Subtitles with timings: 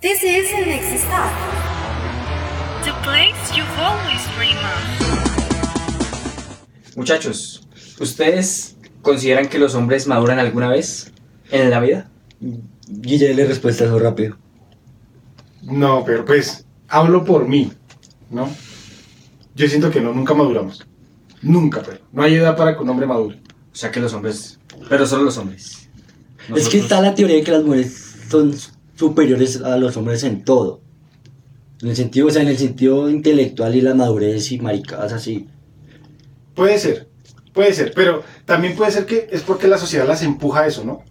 [0.00, 1.32] This is the next stop.
[2.84, 4.78] The place you've always dreamed of.
[6.94, 7.66] Muchachos,
[7.98, 11.10] ¿ustedes consideran que los hombres maduran alguna vez
[11.50, 12.08] en la vida?
[12.88, 14.36] Guille, le respuesta eso rápido.
[15.62, 17.72] No, pero pues, hablo por mí,
[18.30, 18.48] ¿no?
[19.56, 20.86] Yo siento que no, nunca maduramos.
[21.42, 21.98] Nunca, pero.
[22.12, 23.40] No hay edad para que un hombre madure.
[23.72, 25.90] O sea que los hombres, pero solo los hombres.
[26.54, 28.54] Es que está la teoría de que las mujeres son
[28.98, 30.80] superiores a los hombres en todo.
[31.80, 35.46] En el sentido, o sea, en el sentido intelectual y la madurez y maricadas así.
[36.54, 37.08] Puede ser,
[37.52, 40.84] puede ser, pero también puede ser que es porque la sociedad las empuja a eso,
[40.84, 41.04] ¿no?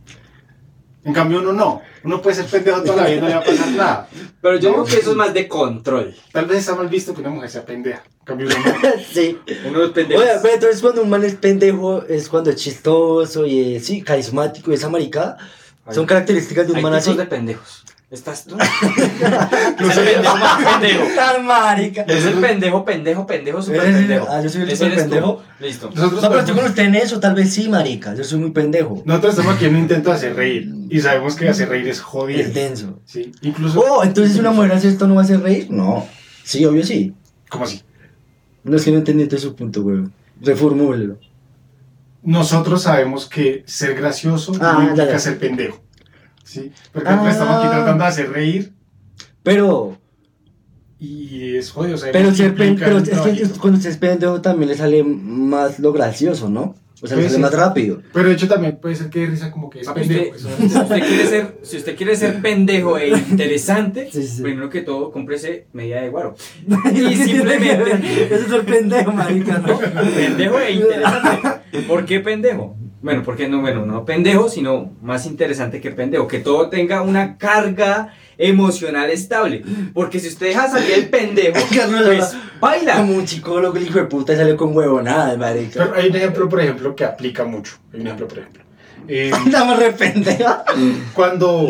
[1.05, 1.81] En cambio uno no.
[2.03, 4.09] Uno puede ser pendejo toda la vida y no le va a pasar nada.
[4.41, 4.75] Pero yo No.
[4.83, 6.13] creo que eso es más de control.
[6.33, 8.03] Tal vez está mal visto que una mujer sea pendeja.
[8.19, 8.89] En cambio uno no.
[9.13, 9.37] sí.
[9.69, 10.21] Uno es pendejo.
[10.21, 14.01] Oye, pero entonces cuando un man es pendejo es cuando es chistoso y es, sí,
[14.01, 15.37] carismático y esa maricada.
[15.91, 17.13] Son características de un Hay man así.
[17.13, 17.83] de pendejos.
[18.09, 18.55] Estás tú.
[18.61, 21.03] es el pendejo más pendejo.
[21.15, 22.01] Tan marica.
[22.03, 24.27] Es el pendejo, pendejo, pendejo, super Eres- pendejo.
[24.29, 25.43] ah, yo soy el super pendejo.
[25.59, 25.89] Listo.
[25.93, 28.15] Nosotros, No, pero estoy con usted en eso, tal vez sí, marica.
[28.15, 29.01] Yo soy muy pendejo.
[29.05, 30.73] nosotros estamos aquí en un intento de hacer reír.
[30.89, 32.39] Y sabemos que hacer reír es jodido.
[32.39, 32.99] Es denso.
[33.05, 33.81] Sí, incluso.
[33.81, 35.67] Oh, entonces si una mujer hace esto no va a hacer reír.
[35.69, 36.07] No.
[36.43, 37.13] Sí, obvio sí.
[37.49, 37.81] ¿Cómo así?
[38.63, 40.13] No es que no entendí todo su punto, weón.
[40.41, 41.17] Reformúlelo.
[42.27, 45.17] Nosotros sabemos que ser gracioso Ah, no implica ya.
[45.19, 45.81] ser pendejo.
[46.43, 46.73] ¿Sí?
[46.91, 47.71] Porque nosotros estamos aquí Ah.
[47.77, 48.73] tratando de hacer reír
[49.43, 49.97] Pero,
[50.99, 51.95] y es jodido.
[51.95, 53.59] o sea, pero, ser pen- implica pero un es que trabajito.
[53.61, 56.75] cuando usted es pendejo también le sale más lo gracioso, ¿no?
[57.01, 58.01] O sea, le Pues sale más rápido.
[58.11, 60.35] Pero de hecho también puede ser que de risa como que es pendejo.
[60.35, 64.41] usted- eso- si, usted quiere ser, si usted quiere ser pendejo e interesante, Sí, sí.
[64.41, 66.35] primero que todo, cómprese medida de guaro.
[66.93, 69.77] Y simplemente, Eso es ser pendejo, marica, ¿no?
[69.79, 71.66] pendejo e interesante.
[71.81, 72.75] ¿Por qué pendejo?
[73.01, 76.27] Bueno, porque no, bueno, no pendejo, sino más interesante que pendejo.
[76.27, 79.63] Que todo tenga una carga emocional estable.
[79.93, 81.59] Porque si usted deja salir el pendejo,
[82.05, 82.97] pues baila.
[82.97, 85.85] Como un psicólogo, el hijo de puta, salió con huevonada, marica.
[85.85, 87.77] Pero hay un ejemplo, por ejemplo, que aplica mucho.
[87.93, 88.63] Hay un ejemplo, por ejemplo.
[89.07, 90.65] Eh, Andamos re pendeja.
[91.13, 91.67] cuando,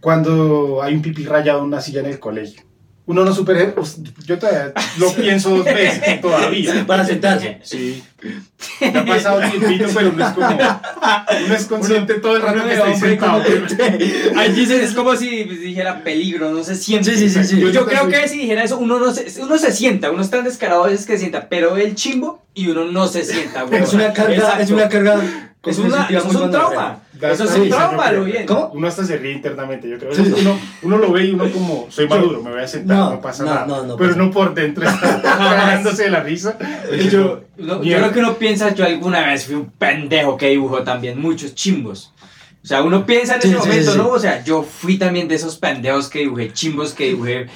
[0.00, 2.62] cuando hay un pipí rayado en una silla en el colegio.
[3.06, 3.74] Uno no super...
[3.74, 6.86] pues, Yo todavía lo pienso dos veces todavía.
[6.86, 7.58] Para sentarse.
[7.62, 8.02] Sí.
[8.80, 10.48] Me ha pasado tiempito, pero uno es como...
[11.44, 13.42] Uno es consciente todo el rato que hombre sentado.
[13.42, 17.14] como dicen, es como si dijera peligro, no se siente.
[17.14, 17.60] Sí, sí, sí, sí.
[17.60, 20.30] Yo, yo creo que si dijera eso, uno no se, uno se sienta, uno es
[20.30, 23.24] tan descarado a veces que se sienta, pero ve el chimbo y uno no se
[23.24, 23.82] sienta, güey.
[23.82, 24.62] Es una carga, Exacto.
[24.62, 25.53] es una carga.
[25.66, 27.00] Es una- eso es un trauma.
[27.20, 28.46] Eso es un trauma, yo lo bien.
[28.46, 28.70] ¿Cómo?
[28.74, 30.12] Uno hasta se ríe internamente, yo creo.
[30.12, 33.20] Uno, uno lo ve y uno como, soy maduro, me voy a sentar, no, No,
[33.20, 33.66] pasa no, nada.
[33.66, 36.58] no, no pero uno por dentro está cagándose de la risa.
[37.10, 38.02] Yo, no, yo Mierda.
[38.02, 42.12] creo que uno piensa, yo alguna vez fui un pendejo que dibujó también muchos chimbos.
[42.62, 44.04] O sea, uno piensa en Sí, ese sí, momento, sí, ¿no?
[44.04, 44.10] sí.
[44.14, 47.46] O sea, yo fui también de esos pendejos que dibujé chimbos, que dibujé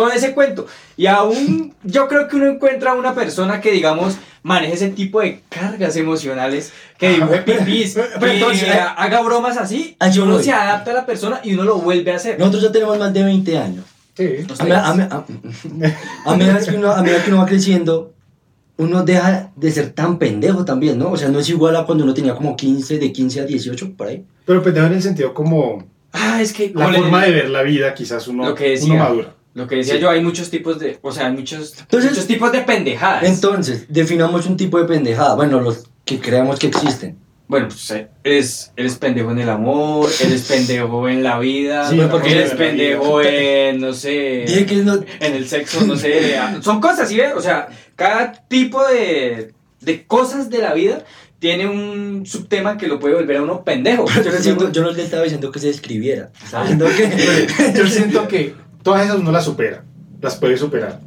[0.00, 0.66] todo ese cuento.
[0.96, 5.20] Y aún yo creo que uno encuentra a una persona que, digamos, maneje ese tipo
[5.20, 10.18] de cargas emocionales, que dibuje pipís, Pero que entonces, ha- haga bromas así, Ah, y
[10.18, 10.44] uno voy.
[10.44, 12.38] se adapta a la persona y uno lo vuelve a hacer.
[12.38, 13.84] Nosotros ya tenemos más de 20 años.
[14.16, 14.28] Sí.
[14.58, 15.24] A, me- a, me- a-
[16.26, 18.12] a medida que uno, a medida que uno va creciendo,
[18.76, 21.10] uno deja de ser tan pendejo también, ¿no?
[21.10, 23.92] O sea, no es igual a cuando uno tenía como 15, de 15 a 18,
[23.96, 24.24] por ahí.
[24.44, 26.72] Pero pendejo en el sentido como Ah, es que...
[26.74, 28.92] la le- forma de ver la vida, quizás uno, Lo que decía.
[28.94, 29.34] uno madura.
[29.58, 30.00] Lo que decía Sí.
[30.00, 30.98] yo, hay muchos tipos de...
[31.02, 33.24] O sea, hay muchos, Entonces- muchos tipos de pendejadas.
[33.24, 35.34] Entonces, definamos un tipo de pendejada.
[35.34, 37.18] Bueno, los que creamos que existen.
[37.48, 41.98] Bueno, pues eh, eres, eres pendejo en el amor, eres pendejo en la vida, Sí,
[42.10, 44.94] porque eres pendejo en, no sé, Dije que no.
[45.20, 46.36] en el sexo, no sé.
[46.38, 47.32] ah, Son cosas, ¿sí ves?
[47.34, 51.04] O sea, cada tipo de, de cosas de la vida
[51.38, 54.04] tiene un subtema que lo puede volver a uno pendejo.
[54.10, 56.30] Yo no, siento- yo no le estaba diciendo que se escribiera.
[56.96, 57.46] Que.
[57.78, 59.84] Yo siento que todas esas uno las supera,
[60.20, 61.00] las puede superar.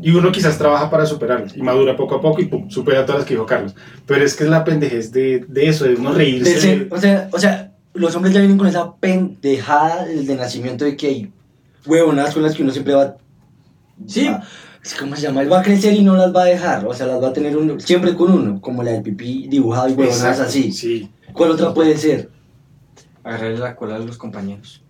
[0.00, 3.20] Y uno quizás trabaja para superarlas y madura poco a poco y pum, supera todas
[3.20, 3.74] las que dijo Carlos.
[4.06, 6.54] Pero es que es la pendejez de, de eso, de uno reírse.
[6.54, 10.84] de ser- o, sea, o sea, los hombres ya vienen con esa pendejada desde nacimiento
[10.84, 11.32] de que hay
[11.84, 13.16] huevonadas con las que uno siempre va.
[14.06, 14.28] Sí.
[14.28, 14.42] va-
[15.00, 15.42] ¿Cómo se llama?
[15.42, 16.86] Él va a crecer y no las va a dejar.
[16.86, 19.88] O sea, las va a tener uno, siempre con uno, como la del pipí dibujado
[19.88, 20.70] y huevonadas así.
[20.70, 21.10] Sí.
[21.32, 22.30] ¿Cuál otra puede ser?
[23.24, 24.80] Agarrarle la cola a los compañeros.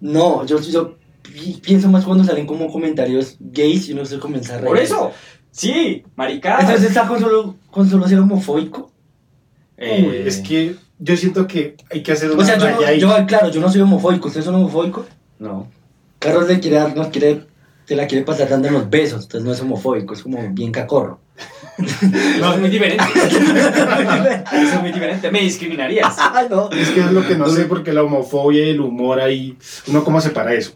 [0.00, 0.96] No, yo, yo
[1.36, 4.68] pi- pienso más cuando salen como comentarios gays y uno se comienza a reír.
[4.68, 5.12] Por eso,
[5.50, 6.62] sí, maricadas.
[6.64, 8.90] Entonces está con solo, con solo ser homofóbico.
[9.76, 13.26] Eh, es que yo siento que hay que hacer una O sea, yo, no- yo,
[13.26, 14.28] claro, yo no soy homofóbico.
[14.28, 15.06] ¿Ustedes son homofóbicos?
[15.38, 15.68] No.
[16.18, 17.42] Carlos le quiere dar, nos quiere,
[17.86, 19.24] te la quiere pasar dando los besos.
[19.24, 21.20] Entonces no es homofóbico, es como bien cacorro.
[22.40, 23.04] No, es muy diferente.
[24.52, 25.30] Es muy diferente.
[25.30, 26.14] Me discriminarías.
[26.18, 26.70] Ah, no.
[26.70, 29.56] Es que es lo que no sé porque la homofobia y el humor ahí,
[29.86, 30.72] uno cómo separa eso.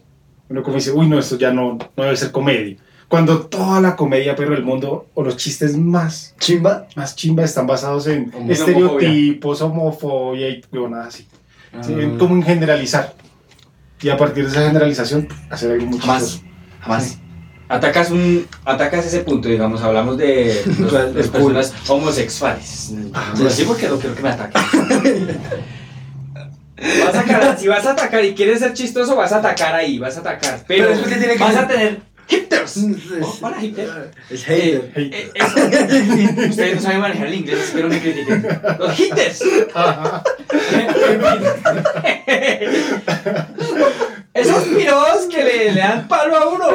[0.51, 2.75] Uno como dice, uy, no, esto ya no, no debe ser comedia.
[3.07, 6.87] Cuando toda la comedia, pero del mundo, o los chistes más, Chimba.
[6.95, 11.27] más chimba están basados en Homo- estereotipos, homofobia y huevonadas así.
[11.81, 13.13] Sí, en como en generalizar.
[14.01, 16.23] Y a partir de esa generalización, hacer algo muy Jamás.
[16.23, 16.43] chistoso.
[16.81, 17.17] Jamás.
[17.69, 20.61] Atacas un atacas ese punto, digamos, hablamos de
[20.91, 22.93] las personas homosexuales.
[23.13, 24.61] Ah, sí, porque no quiero que me ataquen.
[26.81, 29.99] Vas a atacar, si vas a atacar y quieres ser chistoso, vas a atacar ahí,
[29.99, 30.63] vas a atacar.
[30.67, 32.77] Pero, Pero es que tiene que vas ser- a tener hitters.
[32.77, 32.85] Es,
[33.21, 34.11] Oh, hola, hitter.
[34.29, 34.91] es hater.
[34.95, 35.11] Hey.
[35.13, 38.47] Eh, eso- ustedes no saben manejar el inglés, espero me critiquen.
[38.79, 39.41] Los hitters.
[39.73, 40.23] Ajá.
[44.33, 46.65] Esos piros que le, le dan palo a uno.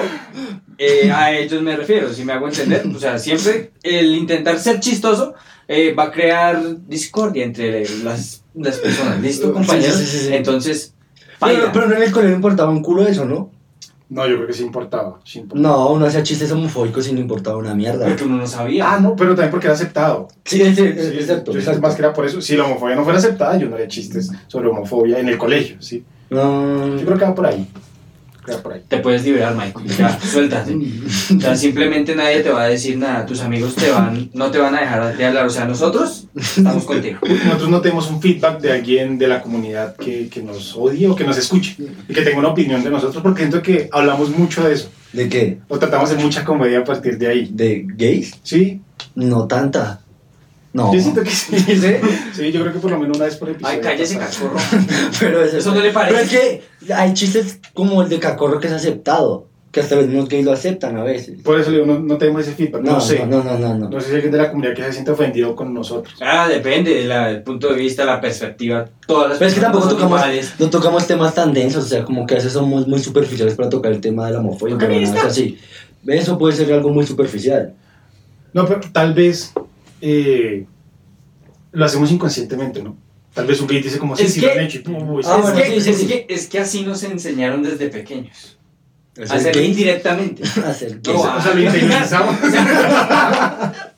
[0.78, 2.86] Eh, a ellos me refiero, si me hago entender.
[2.94, 5.34] O sea, siempre el intentar ser chistoso
[5.66, 9.20] eh, va a crear discordia entre las, las personas.
[9.20, 9.96] ¿Listo, compañeros?
[9.96, 10.34] sí, sí, sí.
[10.34, 10.94] Entonces,
[11.40, 13.50] Pero, pero no en el colegio importaba un culo eso, ¿no?
[14.08, 15.18] No, yo creo que sí importaba.
[15.24, 15.76] sí importaba.
[15.76, 18.06] No, uno hacía chistes homofóbicos y no importaba una mierda.
[18.06, 18.92] Porque uno no sabía.
[18.92, 20.28] Ah, no, pero también porque era aceptado.
[20.44, 21.52] Sí, sí, Sí, exacto.
[21.52, 21.80] yo exacto.
[21.80, 22.40] más que era por eso.
[22.40, 25.76] Si la homofobia no fuera aceptada, yo no haría chistes sobre homofobia en el colegio,
[25.80, 26.04] ¿sí?
[26.30, 26.96] No.
[26.96, 27.68] Yo creo que va por ahí.
[28.62, 28.82] Por ahí.
[28.88, 29.86] Te puedes liberar, Michael.
[29.96, 30.76] Ya, suéltate.
[31.36, 33.26] O sea, simplemente nadie te va a decir nada.
[33.26, 35.46] Tus amigos te van, no te van a dejar de hablar.
[35.46, 37.18] O sea, nosotros estamos contigo.
[37.22, 41.16] Nosotros no tenemos un feedback de alguien de la comunidad que, que nos odie o
[41.16, 41.76] que nos escuche
[42.08, 44.90] y que tenga una opinión de nosotros, porque siento que hablamos mucho de eso.
[45.12, 45.58] ¿De qué?
[45.68, 47.48] O tratamos de mucha comedia a partir de ahí.
[47.52, 48.34] ¿De gays?
[48.42, 48.80] Sí,
[49.14, 50.00] No tanta.
[50.76, 50.92] No.
[50.94, 51.58] yo siento que sí.
[51.58, 51.76] ¿Sí?
[52.34, 53.74] Sí, yo creo que por lo menos una vez por episodio.
[53.76, 54.26] Ay, cállese, pasa.
[54.28, 54.56] cachorro.
[55.20, 56.14] Pero eso, Eso no le parece.
[56.14, 56.30] Pero es
[56.86, 59.48] que hay chistes como el de Cacorro que es aceptado.
[59.72, 61.42] Que hasta los mismos gays lo aceptan a veces.
[61.42, 62.80] Por eso le digo, no, no tenemos ese feedback.
[62.82, 63.26] No, No, sé.
[63.26, 63.90] no, no, no, no.
[63.90, 66.14] No sé si hay alguien de la comunidad que se siente ofendido con nosotros.
[66.22, 68.86] Ah, depende del punto de vista, la perspectiva.
[69.06, 70.54] Todas las Pero es que tampoco son tocamos, iguales.
[70.58, 73.68] no tocamos temas tan densos, o sea, como que a veces somos muy superficiales para
[73.68, 74.76] tocar el tema de la homofobia.
[74.78, 75.26] Pero nada, está.
[75.26, 75.58] así.
[76.06, 77.74] Eso puede ser algo muy superficial.
[78.54, 79.52] No, pero tal vez
[80.00, 80.66] eh,
[81.72, 82.96] lo hacemos inconscientemente, ¿no?
[83.34, 84.78] Tal vez un gay dice como, sí, Es sí que- lo han hecho.
[84.78, 84.94] y pum.
[85.24, 86.06] Ah, es, bueno, que, sí, sí, es, sí.
[86.06, 88.58] Que, es que así nos enseñaron desde pequeños.
[89.30, 90.42] ¿Hacer indirectamente.
[90.66, 92.36] Hacer No, o sea, lo interiorizamos.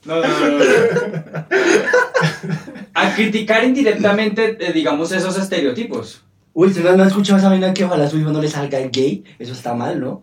[0.04, 0.64] No, no, no, no.
[2.94, 6.22] A criticar indirectamente, eh, digamos, esos estereotipos.
[6.54, 9.22] Uy, ¿usted no ha escuchado esa vaina que ojalá su hijo no le salga gay?
[9.38, 10.22] Eso está mal, ¿no?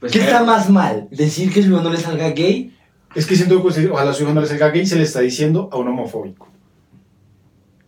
[0.00, 1.08] Pues, ¿Qué está más mal?
[1.10, 2.73] ¿Decir que su hijo no le salga gay?
[3.14, 5.20] Es que siento que pues, ojalá su hijo no le salga gay, se le está
[5.20, 6.48] diciendo a un homofóbico.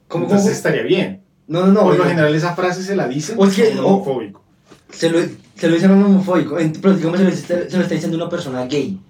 [0.09, 0.57] ¿Cómo, Entonces cómo?
[0.57, 1.23] estaría bien.
[1.49, 1.81] No, no, no.
[1.83, 4.43] Por lo general esa frase se la dice O es que- a un homofóbico.
[4.91, 5.19] Se lo,
[5.57, 8.17] se lo dicen a un homofóbico, pero digamos se lo, está- se lo está diciendo
[8.17, 9.01] una persona gay.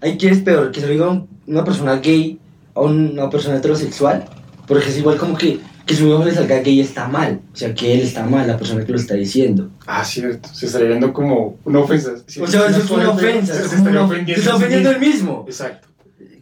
[0.00, 2.38] Ahí que es peor, que se lo diga un- una persona gay
[2.74, 4.24] a una persona heterosexual,
[4.66, 7.74] porque es igual como que, que su hijo le salga gay está mal, o sea
[7.74, 9.70] que él está mal, la persona que lo está diciendo.
[9.86, 10.48] Ah, cierto.
[10.52, 12.12] Se estaría viendo como una ofensa.
[12.40, 14.34] O sea, eso es una ofensa, Se, es se estaría ofendiendo.
[14.34, 15.44] se está a ofendiendo él mismo.
[15.46, 15.88] Exacto.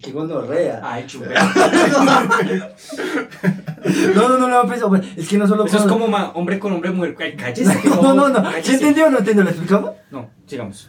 [0.00, 0.80] Qué gonorrea.
[0.82, 1.26] Ay, chupe.
[4.14, 6.30] No, no, no, no, pues, hombre, es que no solo Eso es con- como ma-
[6.34, 7.16] hombre con hombre, mujer.
[7.20, 7.80] Ay, Cállese.
[8.02, 9.44] No, no, no, ¿se entendió o no entendió?
[9.44, 9.92] ¿Lo explicamos?
[10.10, 10.86] No, sigamos.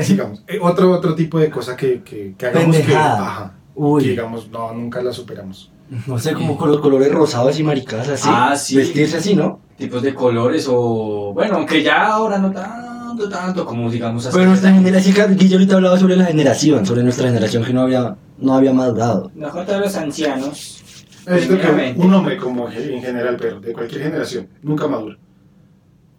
[0.00, 0.42] Sigamos.
[0.48, 3.26] Eh, otro, otro tipo de cosa que, que, que hagamos que, Pendejada.
[3.26, 5.70] ajá, que Uy, digamos, no, nunca la superamos.
[6.06, 8.28] No sé, como con los colores rosados y maricadas así.
[8.30, 8.76] Ah, sí.
[8.76, 9.60] Vestirse así, ¿no?
[9.76, 11.32] Tipos de colores o.
[11.34, 15.74] Bueno, aunque ya ahora no tanto, tanto como digamos hace Pero nuestra generación, Guillo ahorita
[15.76, 19.30] hablaba sobre la generación, sobre nuestra generación que no había, no había madurado.
[19.34, 20.80] Nosotros los ancianos.
[21.26, 22.00] Que Primeramente.
[22.02, 25.16] un hombre como en general, pero de cualquier generación, nunca madura.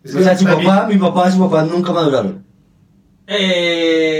[0.03, 2.43] Es O sea, su también- papá, mi papá y su papá nunca maduraron.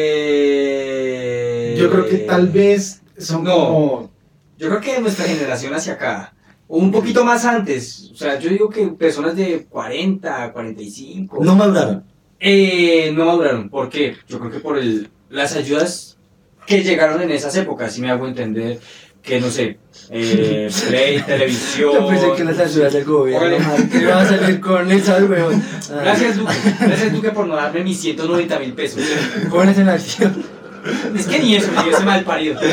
[0.06, 1.76] Eh...
[1.78, 3.54] Yo creo que tal vez son No.
[3.56, 4.10] como...
[4.58, 6.34] Yo creo que de nuestra generación hacia acá,
[6.68, 11.56] o un poquito más antes, o sea, yo digo que personas de 40, 45, No
[11.56, 12.04] maduraron.
[12.40, 13.70] eh, no maduraron.
[13.70, 14.16] ¿Por qué?
[14.28, 16.18] Yo creo que por el, las ayudas
[16.66, 18.80] que llegaron en esas épocas, si me hago entender,
[19.22, 19.78] que no sé,
[20.10, 21.94] eh, play, televisión.
[21.94, 23.58] Yo pensé que las ayudas del gobierno,
[24.00, 25.62] iba a salir con esa, weón.
[25.92, 29.02] Ah, Gracias Duque, gracias Duque por no darme mis 190 mil pesos.
[29.50, 30.55] Jóvenes en acción.
[31.16, 32.60] Es que ni eso, ni ese mal parido.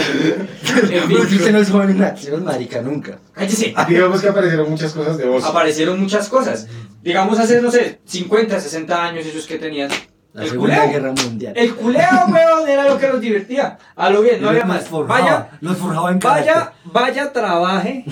[0.73, 3.19] En fin, Porque usted no es joven en acción, marica, nunca.
[3.33, 3.75] cállese.
[3.89, 5.45] Digamos que aparecieron muchas cosas de vos.
[5.45, 6.67] aparecieron muchas cosas.
[7.03, 9.91] Digamos hace, no sé, 50, 60 años ellos que tenían.
[10.33, 10.93] La El Segunda culeo.
[10.93, 11.53] Guerra Mundial.
[11.57, 13.77] El culeo, weón, era lo que los divertía.
[13.97, 14.85] A lo bien, no había Los más.
[14.89, 16.73] forjaba, Vaya, Los forjaba en vaya, carácter.
[16.85, 18.05] vaya, trabaje.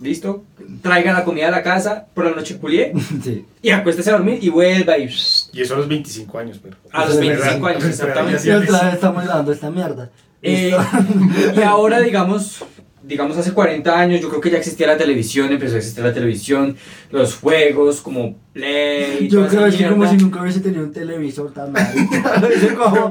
[0.00, 0.44] ¿Listo?
[0.82, 2.92] Traiga la comida a la casa, por la noche culié.
[3.22, 3.44] Sí.
[3.62, 5.10] Y acuéstese a dormir y vuelva y...
[5.52, 6.76] Y eso a los 25 años, pero...
[6.92, 7.68] A los Eso es 25 verdad.
[7.70, 8.48] años, exactamente.
[8.48, 10.10] Y otra vez estamos dando esta mierda.
[10.42, 10.72] Eh,
[11.56, 12.64] y ahora, digamos,
[13.02, 16.12] digamos, hace 40 años, yo creo que ya existía la televisión, empezó a existir la
[16.12, 16.76] televisión,
[17.10, 19.28] los juegos como Play.
[19.28, 21.88] Yo creo que como si nunca hubiese tenido un televisor tan mal.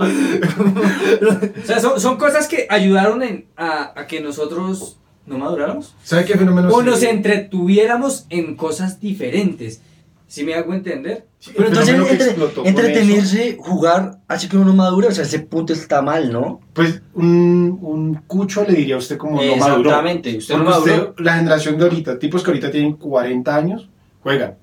[1.63, 5.93] O sea, son, son cosas que ayudaron en, a, a que nosotros no maduráramos.
[6.03, 6.69] ¿Sabe qué fenómeno?
[6.69, 9.81] O nos entretuviéramos en cosas diferentes.
[10.29, 11.25] ¿Sí me hago entender?
[11.39, 15.39] Sí, Pero entonces entre- con entretenerse, jugar, así que uno no madura, o sea, ese
[15.39, 16.59] punto está mal, ¿no?
[16.73, 19.89] Pues un, un cucho le diría a usted como no maduró.
[19.89, 20.37] Exactamente.
[20.37, 20.93] Usted no maduró.
[21.11, 23.89] usted, la generación de ahorita, tipos que ahorita tienen 40 años,
[24.21, 24.55] juegan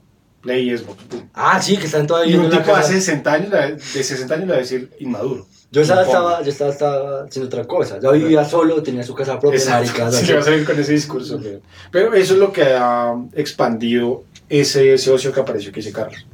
[0.43, 0.99] Play y Xbox.
[1.33, 2.81] Ah, sí, que están todavía Y un en la tipo casa.
[2.89, 5.47] hace 60 años, de 60 años le va a decir inmaduro.
[5.71, 7.99] Yo estaba, yo estaba, estaba haciendo otra cosa.
[8.01, 9.87] Yo vivía solo, tenía su casa propia, Exacto.
[10.11, 10.27] Sí, así.
[10.27, 11.41] le va a salir con ese discurso.
[11.43, 15.93] pero- Pero eso es lo que ha expandido ese, ese ocio que apareció que dice
[15.93, 16.27] Carlos.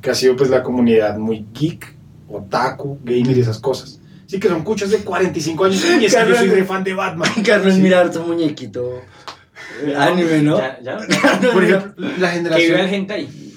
[0.00, 1.92] Que ha sido pues la comunidad muy geek,
[2.28, 3.98] otaku, gamer y esas cosas.
[4.26, 5.84] Sí, que son cuchos de 45 años.
[5.84, 7.30] Y es que yo Carlos- soy re fan de Batman.
[7.44, 7.80] Carlos, Sí.
[7.80, 9.00] mirar tu muñequito.
[9.84, 10.56] eh, Anime, ¿no?
[10.58, 10.98] Ya, ya.
[11.52, 12.80] Por ejemplo, la Que viva generación.
[12.80, 13.50] el gente ahí.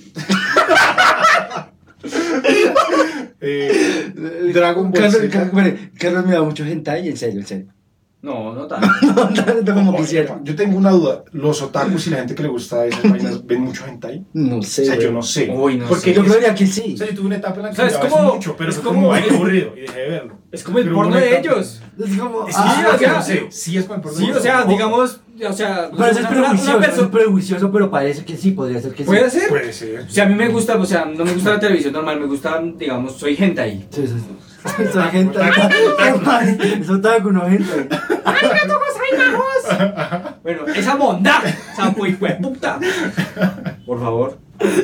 [3.41, 4.11] Eh,
[4.53, 5.21] Dragon Ball Carlos.
[5.31, 7.76] Carlos, Carlos me da mucho hentai, en serio, en serio.
[8.19, 8.87] No, no tanto.
[9.01, 10.39] No tanto como Oye, quisiera.
[10.43, 11.23] Yo tengo una duda.
[11.31, 14.25] ¿Los otakus y la gente que le gusta esas vainas ven mucho hentai?
[14.33, 14.85] No O sé.
[14.85, 15.49] sea, yo no sé.
[15.53, 16.13] Uy, no Porque sé.
[16.15, 16.93] Yo creo que sí.
[16.95, 18.69] O sea, yo tuve una etapa en la que O sea, es como- mucho, pero
[18.71, 20.37] es como- como aburrido y dejé de verlo.
[20.51, 21.81] Es como el Pero porno de ellos.
[21.99, 22.47] Es como.
[22.47, 23.47] Es Ah, sí, o o sea, no sé.
[23.51, 24.17] Sí, es para el porno.
[24.17, 28.35] Sí, o sea, digamos, o sea, Pero eso es prejuicioso, persona- prejuicioso, pero parece que
[28.35, 29.07] sí, podría ser que sí.
[29.07, 29.49] ¿Puede ser?
[29.49, 29.99] Puede ser.
[30.01, 32.25] O sea, a mí me gusta, o sea, no me gusta la televisión normal, me
[32.25, 33.85] gusta, digamos, soy gente ahí.
[33.91, 34.25] Sí, sí, sí.
[34.93, 35.39] Soy gente.
[36.81, 37.87] Es otaku, no gente.
[40.43, 41.91] Bueno, esa bondad, esa
[42.41, 42.79] puta.
[43.85, 44.37] Por favor,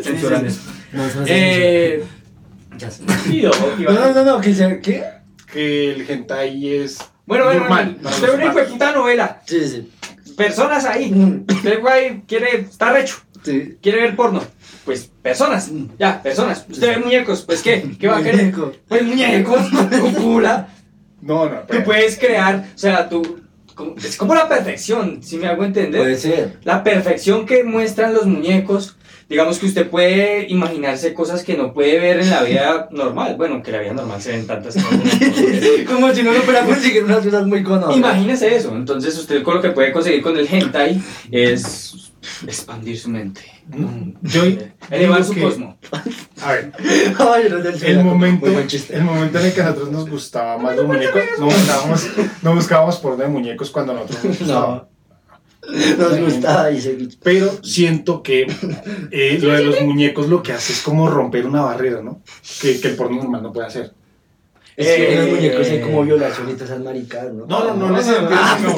[0.03, 0.61] censuran eso.
[0.91, 2.03] No, eso no es Eh,
[2.77, 2.89] Ya
[3.47, 5.03] o- No, no, no, no, que sea, ¿qué?
[5.51, 7.97] Que el hentai es Bueno, bueno, normal.
[8.01, 8.71] bueno, usted una humanos.
[8.71, 9.91] puta novela, Sí, sí.
[10.35, 13.77] personas ahí, Mm, usted güey quiere, está recho, Sí.
[13.81, 14.41] quiere ver porno,
[14.85, 18.53] pues personas, ya, personas, usted ve muñecos, pues qué, ¿qué va a querer?
[18.87, 19.61] Pues muñecos,
[20.01, 20.67] cúpula,
[21.21, 23.43] No, no, tú pero puedes crear, o sea, tú,
[24.03, 26.01] es como la perfección, si me hago entender.
[26.01, 26.59] Puede ser.
[26.63, 28.97] La perfección que muestran los muñecos,
[29.27, 33.35] digamos que usted puede imaginarse cosas que no puede ver en la vida normal.
[33.35, 34.99] Bueno, que en la vida normal se ven tantas cosas.
[35.87, 37.97] Como si no lo fuera a conseguir unas cosas muy conocidas.
[37.97, 38.75] Imagínese eso.
[38.75, 42.11] Entonces usted con lo que puede conseguir con el hentai es
[42.45, 43.52] expandir su mente.
[44.21, 44.43] Yo
[44.89, 45.77] Elevar digo su que- cosmo.
[46.41, 46.71] A ver,
[47.19, 48.03] Ay, no, del el cielo.
[48.03, 52.07] momento, el momento en el que a nosotros nos gustaba más los muñecos, no buscábamos,
[52.41, 54.67] no buscábamos porno de muñecos cuando a nosotros nos gustaba.
[54.75, 54.93] No.
[55.97, 58.45] Nos gustaba y se Pero siento que
[59.11, 62.21] eh, lo de los muñecos lo que hace es como romper una barrera, ¿no?
[62.61, 63.93] Que, que el porno normal no puede hacer.
[64.75, 67.45] Es que en Eh, los muñecos hay como violación y todas esas maricadas, ¿no?
[67.45, 68.73] No, no, no, no, no, Ah, no.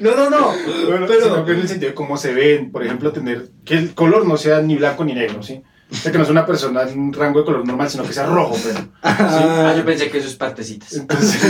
[0.00, 0.52] No, no, no.
[0.88, 3.74] Bueno, Pero- sino que en el sentido de cómo se ven, por ejemplo, tener que
[3.74, 5.62] el color no sea ni blanco ni negro, ¿sí?
[5.90, 8.12] O sea, que no es una persona en un rango de color normal, sino que
[8.12, 8.88] sea rojo, pero.
[9.02, 10.92] Ah, yo pensé que sus partecitas.
[10.94, 11.40] Entonces,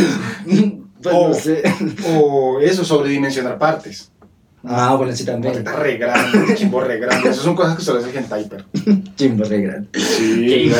[1.04, 1.28] Pues Oh.
[1.28, 1.62] no sé.
[2.08, 4.10] o eso, sobredimensionar partes.
[4.66, 5.54] Ah, bueno, sí también.
[5.54, 7.28] teta re grande, chimbo re grande.
[7.30, 8.64] Esas son cosas que solo hace el hentai, pero.
[9.16, 9.88] Chimbo re grande.
[9.92, 10.44] Que Sí.
[10.44, 10.76] iba.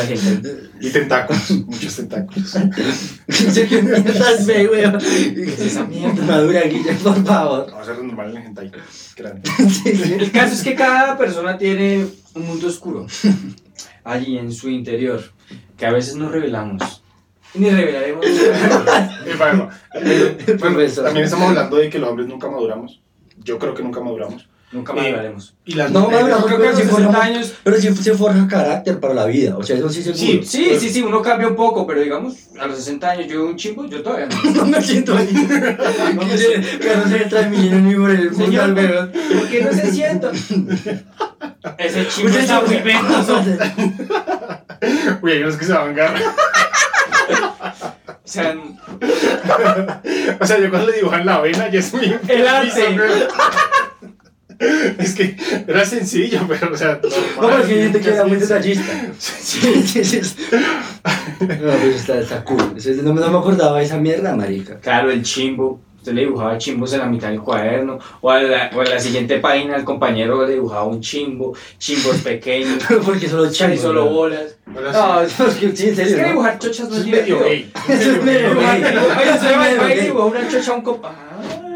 [0.81, 2.57] Y tentáculos, muchos tentáculos.
[3.29, 4.97] Sí, que estás fe, weón.
[4.97, 6.23] es esa mierda?
[6.25, 7.67] Madura, Guille, por favor.
[7.71, 8.71] Vamos a hacer normal en el hentai.
[9.17, 9.51] Grande.
[9.69, 10.15] Sí, sí.
[10.19, 13.07] El caso es que cada persona tiene un mundo oscuro
[14.03, 15.23] allí en su interior
[15.77, 17.03] que a veces no revelamos.
[17.55, 18.25] Ni revelaremos.
[19.27, 23.01] Eh, bueno, eh, bueno, también estamos hablando de que los hombres nunca maduramos.
[23.45, 24.49] Yo creo que nunca maduramos.
[24.73, 25.55] Nunca más Eh, revelaremos.
[25.67, 27.55] Y las No, mujeres- madura, Yo creo que a los pero si 60 forjamos- años.
[27.63, 30.19] Pero si se forja carácter para la vida, o sea, eso sí seguro.
[30.19, 30.41] Sí.
[30.45, 33.55] Sí, sí, sí, uno cambia un poco, pero digamos, a los 60 años yo un
[33.57, 34.43] chimbo, yo todavía no.
[34.51, 35.29] No me siento ahí.
[35.33, 36.69] No me siento.
[36.81, 37.19] Que no se
[37.51, 39.13] millón ni por el Señor, weón.
[39.13, 40.33] ¿Por qué no se sienta?
[41.79, 43.45] Ese chimbo está muy ventoso.
[45.23, 46.15] Uy, hay unos que se van a.
[48.25, 48.55] O sea,
[50.41, 52.99] O sea, yo cuando le dibujan la vena ya es muy El arte.
[54.99, 58.85] Es que era sencillo, pero, o sea, No, normal, porque yo te queda muy detallista.
[59.19, 60.21] Sí, sí, sí.
[60.53, 60.59] No,
[61.41, 62.77] pero está, está cool.
[63.03, 64.79] No, me- no me acordaba de esa mierda, marica.
[64.79, 65.81] claro, el chimbo.
[66.13, 69.39] Le dibujaba chimbos en la mitad del cuaderno, o a la, o a la siguiente
[69.39, 73.83] página el compañero le dibujaba un chimbo, chimbos pequeños, Porque solo chai chicos.
[73.83, 74.57] solo bolas.
[74.67, 75.21] No.
[75.21, 76.17] Es que sí, en es serio.
[76.17, 76.29] que ¿no?
[76.29, 77.45] dibujar chochas no es es medio divertido.
[77.45, 77.73] gay.
[77.89, 78.51] Es medio.
[78.51, 81.15] Oye, va y una chocha a un compa.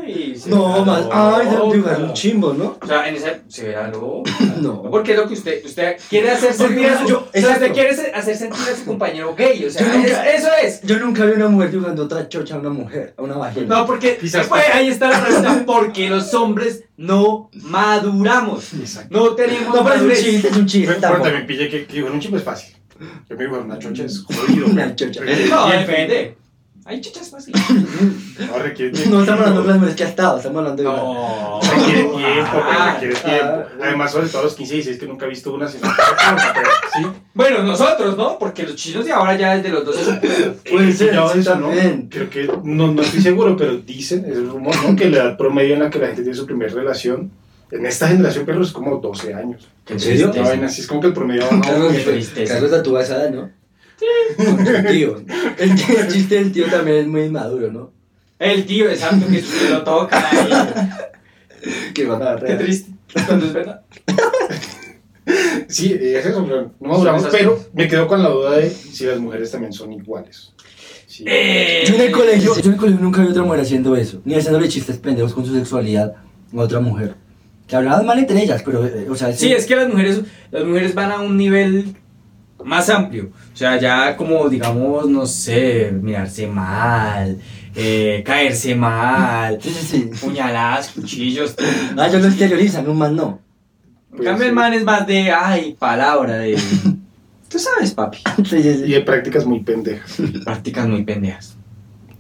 [0.09, 1.03] Y se No, verá más.
[1.12, 1.67] Ay, loca.
[1.69, 2.77] de dibujar un chimbo, ¿no?
[2.81, 4.31] O sea, en esa se verá loca.
[4.59, 4.83] No.
[4.91, 7.62] Porque es lo que usted, usted quiere hacer sentir a su, yo- o sea, exacto.
[7.67, 10.81] usted quiere hacer sentir a su compañero gay, o sea, Yo nunca- es- eso es.
[10.83, 13.67] Yo nunca vi una mujer dibujando otra chocha a una mujer, a una vagina.
[13.69, 19.17] No, porque Quizás- pues, ahí está la pregunta, porque los hombres no maduramos, Exacto.
[19.17, 20.25] no tenemos No, pero es un madurez.
[20.25, 20.87] chiste, es un chiste.
[20.88, 21.23] Pero, pero tampoco.
[21.25, 22.75] también pille que, que dibujar un chimbo es fácil.
[23.29, 24.67] Yo me dibujar una chocha es jodido.
[24.67, 25.21] Una chocha.
[25.50, 26.37] No, depende.
[26.88, 27.61] Hay chichas fáciles.
[27.71, 30.97] No, requiere No estamos hablando de las mujeres que ha estado, estamos hablando de una.
[30.97, 31.61] No.
[31.61, 33.45] Requiere tiempo, pero Ah, requiere tiempo.
[33.45, 33.64] ah.
[33.83, 37.07] Además, sobre todo a los 15 y 16 que nunca he visto una sino ¿sí?
[37.35, 38.38] Bueno, nosotros, ¿no?
[38.38, 40.21] Porque los chinos de ahora ya desde los 12 son
[40.71, 41.68] Puede Eh, ser, ya sí, eso, ¿no?
[42.09, 44.97] Creo que, no, no estoy seguro, pero dicen, es el rumor, ¿no?
[44.97, 47.30] Que la edad promedio en la que la gente tiene su primera relación,
[47.71, 49.68] en esta generación, pero es como 12 años.
[49.88, 50.33] ¿En serio?
[50.35, 51.92] Vaina así, es como que el promedio va Carlos.
[52.49, 53.58] Carlos esa edad, ¿no?
[54.37, 55.23] Con su tío.
[55.59, 57.93] El, tío- el chiste del tío también es muy inmaduro, ¿no?
[58.38, 60.23] El tío, exacto, que se lo toca
[62.09, 62.93] van a Qué triste.
[63.26, 63.83] Cuando es verdad.
[65.69, 69.50] Sí, es eso, no maduramos, pero me quedo con la duda de si las mujeres
[69.50, 70.52] también son iguales.
[71.07, 71.25] Sí.
[71.26, 74.23] Eh, Yo en el colegio, yo en el colegio nunca vi otra mujer haciendo eso,
[74.25, 77.14] ni haciéndole chistes pendejos con su sexualidad a otra mujer.
[77.67, 80.64] Que hablaban mal entre ellas, pero, eh, o sea, Sí, es que las mujeres, las
[80.64, 81.95] mujeres van a un nivel
[82.65, 83.31] más amplio.
[83.53, 87.38] O sea, ya como, digamos, no sé, mirarse mal,
[87.75, 90.11] eh, caerse mal, Sí, sí, sí.
[90.21, 91.55] puñaladas, cuchillos.
[91.97, 93.41] Ah, ellos lo exteriorizan, un man no.
[94.17, 96.59] En cambio, el man es más de, ay, palabra, de...
[97.49, 98.19] Tú sabes, papi.
[98.45, 100.19] Sí, sí, Y de prácticas muy pendejas.
[100.45, 101.57] Prácticas muy pendejas.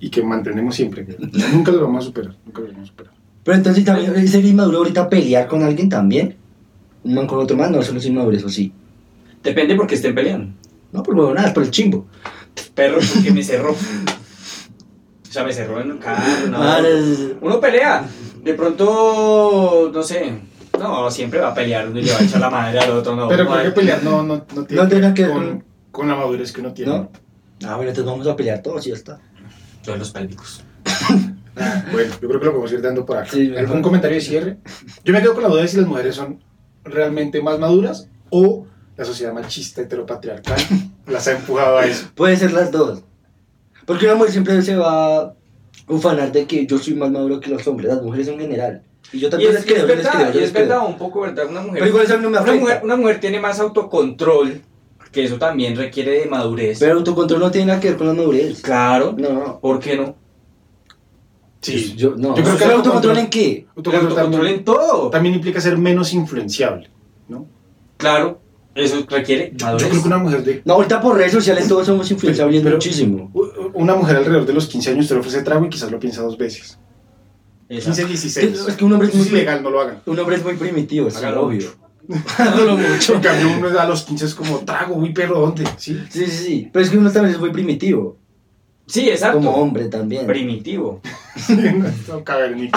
[0.00, 1.06] Y que mantenemos siempre.
[1.52, 2.34] nunca lo vamos a superar.
[2.46, 3.12] Nunca lo vamos a superar.
[3.44, 6.36] Pero entonces también sería inmaduro ahorita pelear con alguien también.
[7.04, 8.72] Un man con otro man, no, eso no es inmaduro, eso sí.
[9.48, 10.52] Depende porque estén peleando.
[10.92, 12.06] No, por huevo, nada, es por el chimbo.
[12.74, 13.72] Perro, porque me cerró.
[13.72, 16.22] O sea, me cerró en un carro.
[16.50, 16.62] no.
[16.62, 16.78] Ah,
[17.40, 18.04] Uno pelea.
[18.42, 20.32] De pronto, no sé.
[20.78, 21.88] No, siempre va a pelear.
[21.88, 23.14] Uno le va a echar la madre al otro.
[23.16, 26.08] No, pero creo que pelear no, no, no tiene No que ver con, con- con
[26.08, 26.92] la madurez que uno tiene.
[26.92, 27.10] ¿No?
[27.64, 29.18] Ah, bueno, entonces vamos a pelear todos y ya está.
[29.84, 30.62] Todos los pélvicos.
[31.90, 33.30] Bueno, yo creo que lo podemos ir dando por acá.
[33.32, 34.58] Sí, ¿Algún comentario de cierre?
[35.04, 36.38] Yo me quedo con la duda de si las mujeres son
[36.84, 38.64] realmente más maduras o
[38.98, 40.58] la sociedad machista heteropatriarcal
[41.06, 42.08] las ha empujado a eso.
[42.14, 43.02] Puede ser las dos.
[43.86, 45.34] Porque una mujer siempre se va a
[45.88, 48.82] ufanar de que yo soy más maduro que los hombres, las mujeres en general.
[49.12, 50.50] Y yo Y también es, les y es les creo, verdad, yo y les es
[50.52, 50.68] creo.
[50.68, 51.46] verdad, un poco verdad.
[51.48, 54.60] Una mujer, Pero igual eso no me una, mujer, una mujer tiene más autocontrol,
[55.12, 56.78] que eso también requiere de madurez.
[56.78, 58.60] Pero autocontrol no tiene nada que ver con la madurez.
[58.60, 59.58] claro, No.
[59.60, 60.14] ¿por qué no?
[61.60, 62.36] Sí, Yo, no.
[62.36, 63.46] Yo creo que ¿El autocontrol en qué?
[63.50, 65.10] El autocontrol autocontrol también, en todo.
[65.10, 66.88] también implica ser menos influenciable,
[67.28, 67.46] ¿no?
[67.96, 68.40] Claro,
[68.84, 69.88] eso requiere Yo madurez.
[69.88, 73.30] creo que una mujer de No, ahorita por redes sociales todos somos influenciables Pero- muchísimo.
[73.74, 76.22] una mujer alrededor de los 15 años te le ofrece trago y quizás lo piensa
[76.22, 76.78] dos veces.
[77.68, 77.96] Exacto.
[78.02, 78.66] 15, 16.
[78.68, 80.00] Es que un hombre es muy- es ilegal, no lo hagan.
[80.06, 81.68] Un hombre es muy primitivo, es Hágalo obvio.
[82.38, 83.14] Hágalo mucho.
[83.14, 85.64] En cambio, uno a los 15 es como trago, uy, perro, ¿dónde?
[85.76, 85.98] ¿Sí?
[86.08, 86.70] Sí, sí, sí.
[86.72, 88.16] Pero es que uno también es muy primitivo.
[88.88, 89.36] Sí, exacto.
[89.38, 90.26] Como hombre también.
[90.26, 91.00] Primitivo.
[92.08, 92.70] no cabe ni.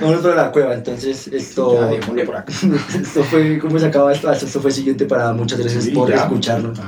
[0.00, 1.74] Vámonos para la cueva, entonces esto.
[1.74, 2.52] Ya, dejémosle por acá.
[3.00, 4.30] Esto fue, ¿cómo se acaba esto?
[4.32, 6.16] Esto fue siguiente para Muchas gracias Sí, por ya.
[6.16, 6.78] escucharnos.